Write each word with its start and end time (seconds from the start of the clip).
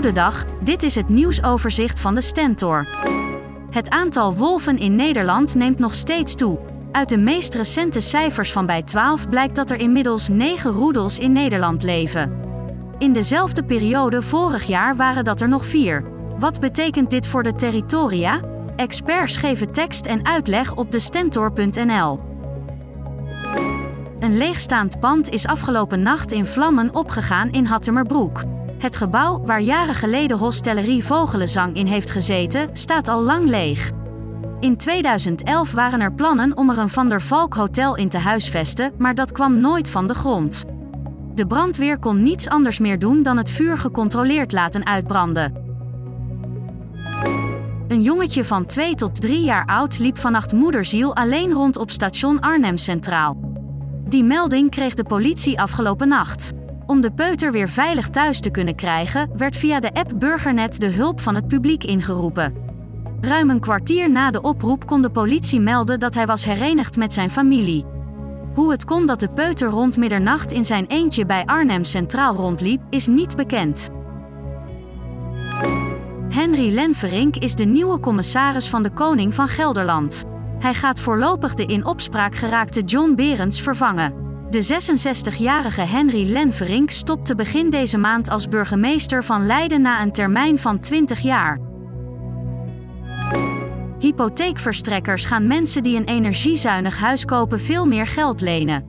Goedendag, 0.00 0.44
dit 0.60 0.82
is 0.82 0.94
het 0.94 1.08
nieuwsoverzicht 1.08 2.00
van 2.00 2.14
de 2.14 2.20
Stentor. 2.20 2.86
Het 3.70 3.90
aantal 3.90 4.34
wolven 4.34 4.78
in 4.78 4.94
Nederland 4.94 5.54
neemt 5.54 5.78
nog 5.78 5.94
steeds 5.94 6.34
toe. 6.34 6.58
Uit 6.92 7.08
de 7.08 7.16
meest 7.16 7.54
recente 7.54 8.00
cijfers 8.00 8.52
van 8.52 8.66
bij 8.66 8.82
12 8.82 9.28
blijkt 9.28 9.56
dat 9.56 9.70
er 9.70 9.76
inmiddels 9.76 10.28
9 10.28 10.70
roedels 10.70 11.18
in 11.18 11.32
Nederland 11.32 11.82
leven. 11.82 12.40
In 12.98 13.12
dezelfde 13.12 13.64
periode 13.64 14.22
vorig 14.22 14.64
jaar 14.64 14.96
waren 14.96 15.24
dat 15.24 15.40
er 15.40 15.48
nog 15.48 15.64
4. 15.64 16.04
Wat 16.38 16.60
betekent 16.60 17.10
dit 17.10 17.26
voor 17.26 17.42
de 17.42 17.54
territoria? 17.54 18.40
Experts 18.76 19.36
geven 19.36 19.72
tekst 19.72 20.06
en 20.06 20.26
uitleg 20.26 20.76
op 20.76 20.92
de 20.92 20.98
stentor.nl. 20.98 22.20
Een 24.20 24.36
leegstaand 24.36 25.00
pand 25.00 25.30
is 25.30 25.46
afgelopen 25.46 26.02
nacht 26.02 26.32
in 26.32 26.46
vlammen 26.46 26.94
opgegaan 26.94 27.50
in 27.50 27.64
Hattemerbroek. 27.64 28.42
Het 28.80 28.96
gebouw, 28.96 29.42
waar 29.44 29.60
jaren 29.60 29.94
geleden 29.94 30.38
Hostellerie 30.38 31.04
Vogelenzang 31.04 31.76
in 31.76 31.86
heeft 31.86 32.10
gezeten, 32.10 32.70
staat 32.72 33.08
al 33.08 33.22
lang 33.22 33.48
leeg. 33.48 33.90
In 34.60 34.76
2011 34.76 35.72
waren 35.72 36.00
er 36.00 36.12
plannen 36.12 36.56
om 36.56 36.70
er 36.70 36.78
een 36.78 36.88
Van 36.88 37.08
der 37.08 37.22
Valk 37.22 37.54
Hotel 37.54 37.96
in 37.96 38.08
te 38.08 38.18
huisvesten, 38.18 38.92
maar 38.98 39.14
dat 39.14 39.32
kwam 39.32 39.60
nooit 39.60 39.90
van 39.90 40.06
de 40.06 40.14
grond. 40.14 40.64
De 41.34 41.46
brandweer 41.46 41.98
kon 41.98 42.22
niets 42.22 42.48
anders 42.48 42.78
meer 42.78 42.98
doen 42.98 43.22
dan 43.22 43.36
het 43.36 43.50
vuur 43.50 43.78
gecontroleerd 43.78 44.52
laten 44.52 44.86
uitbranden. 44.86 45.54
Een 47.88 48.02
jongetje 48.02 48.44
van 48.44 48.66
2 48.66 48.94
tot 48.94 49.20
3 49.20 49.44
jaar 49.44 49.66
oud 49.66 49.98
liep 49.98 50.18
vannacht 50.18 50.52
moederziel 50.52 51.16
alleen 51.16 51.52
rond 51.52 51.76
op 51.76 51.90
station 51.90 52.40
Arnhem 52.40 52.78
Centraal. 52.78 53.36
Die 54.08 54.24
melding 54.24 54.70
kreeg 54.70 54.94
de 54.94 55.04
politie 55.04 55.60
afgelopen 55.60 56.08
nacht. 56.08 56.52
Om 56.90 57.00
de 57.00 57.10
peuter 57.10 57.52
weer 57.52 57.68
veilig 57.68 58.08
thuis 58.08 58.40
te 58.40 58.50
kunnen 58.50 58.74
krijgen, 58.74 59.30
werd 59.36 59.56
via 59.56 59.80
de 59.80 59.94
app 59.94 60.12
Burgernet 60.16 60.80
de 60.80 60.86
hulp 60.86 61.20
van 61.20 61.34
het 61.34 61.48
publiek 61.48 61.84
ingeroepen. 61.84 62.54
Ruim 63.20 63.50
een 63.50 63.60
kwartier 63.60 64.10
na 64.10 64.30
de 64.30 64.40
oproep 64.40 64.86
kon 64.86 65.02
de 65.02 65.10
politie 65.10 65.60
melden 65.60 66.00
dat 66.00 66.14
hij 66.14 66.26
was 66.26 66.44
herenigd 66.44 66.96
met 66.96 67.12
zijn 67.12 67.30
familie. 67.30 67.84
Hoe 68.54 68.70
het 68.70 68.84
kon 68.84 69.06
dat 69.06 69.20
de 69.20 69.28
peuter 69.28 69.68
rond 69.68 69.96
middernacht 69.96 70.52
in 70.52 70.64
zijn 70.64 70.86
eentje 70.86 71.26
bij 71.26 71.44
Arnhem 71.44 71.84
Centraal 71.84 72.34
rondliep, 72.34 72.82
is 72.90 73.06
niet 73.06 73.36
bekend. 73.36 73.90
Henry 76.28 76.74
Lenverink 76.74 77.36
is 77.36 77.54
de 77.54 77.64
nieuwe 77.64 78.00
commissaris 78.00 78.68
van 78.68 78.82
de 78.82 78.90
Koning 78.90 79.34
van 79.34 79.48
Gelderland. 79.48 80.24
Hij 80.58 80.74
gaat 80.74 81.00
voorlopig 81.00 81.54
de 81.54 81.66
in 81.66 81.84
opspraak 81.84 82.34
geraakte 82.34 82.82
John 82.82 83.14
Berends 83.14 83.60
vervangen. 83.60 84.29
De 84.50 84.64
66-jarige 84.64 85.80
Henry 85.80 86.32
Lenverink 86.32 86.90
stopte 86.90 87.34
begin 87.34 87.70
deze 87.70 87.98
maand 87.98 88.30
als 88.30 88.48
burgemeester 88.48 89.24
van 89.24 89.46
Leiden 89.46 89.82
na 89.82 90.02
een 90.02 90.12
termijn 90.12 90.58
van 90.58 90.80
20 90.80 91.20
jaar. 91.20 91.60
Hypotheekverstrekkers 93.98 95.24
gaan 95.24 95.46
mensen 95.46 95.82
die 95.82 95.96
een 95.96 96.04
energiezuinig 96.04 96.98
huis 96.98 97.24
kopen 97.24 97.60
veel 97.60 97.86
meer 97.86 98.06
geld 98.06 98.40
lenen. 98.40 98.84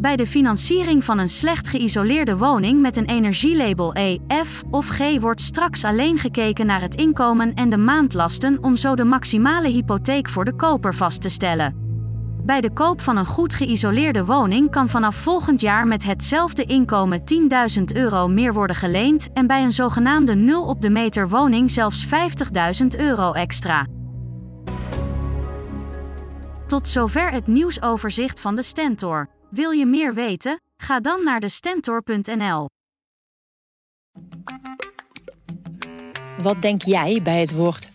Bij 0.00 0.16
de 0.16 0.26
financiering 0.26 1.04
van 1.04 1.18
een 1.18 1.28
slecht 1.28 1.68
geïsoleerde 1.68 2.36
woning 2.36 2.80
met 2.80 2.96
een 2.96 3.08
energielabel 3.08 3.96
E, 3.96 4.18
F 4.44 4.62
of 4.70 4.88
G 4.88 5.20
wordt 5.20 5.40
straks 5.40 5.84
alleen 5.84 6.18
gekeken 6.18 6.66
naar 6.66 6.80
het 6.80 6.94
inkomen 6.94 7.54
en 7.54 7.68
de 7.68 7.78
maandlasten 7.78 8.62
om 8.62 8.76
zo 8.76 8.94
de 8.94 9.04
maximale 9.04 9.68
hypotheek 9.68 10.28
voor 10.28 10.44
de 10.44 10.54
koper 10.54 10.94
vast 10.94 11.22
te 11.22 11.28
stellen. 11.28 11.85
Bij 12.42 12.60
de 12.60 12.72
koop 12.72 13.00
van 13.00 13.16
een 13.16 13.26
goed 13.26 13.54
geïsoleerde 13.54 14.24
woning 14.24 14.70
kan 14.70 14.88
vanaf 14.88 15.16
volgend 15.16 15.60
jaar 15.60 15.86
met 15.86 16.04
hetzelfde 16.04 16.64
inkomen 16.64 17.20
10.000 17.78 17.82
euro 17.94 18.28
meer 18.28 18.52
worden 18.52 18.76
geleend 18.76 19.32
en 19.32 19.46
bij 19.46 19.62
een 19.62 19.72
zogenaamde 19.72 20.34
0 20.34 20.66
op 20.66 20.82
de 20.82 20.90
meter 20.90 21.28
woning 21.28 21.70
zelfs 21.70 22.06
50.000 22.06 22.86
euro 22.98 23.32
extra. 23.32 23.86
Tot 26.66 26.88
zover 26.88 27.30
het 27.30 27.46
nieuwsoverzicht 27.46 28.40
van 28.40 28.56
de 28.56 28.62
Stentor. 28.62 29.28
Wil 29.50 29.70
je 29.70 29.86
meer 29.86 30.14
weten? 30.14 30.60
Ga 30.76 31.00
dan 31.00 31.24
naar 31.24 31.40
de 31.40 31.48
stentor.nl. 31.48 32.68
Wat 36.42 36.62
denk 36.62 36.82
jij 36.82 37.20
bij 37.22 37.40
het 37.40 37.54
woord 37.54 37.94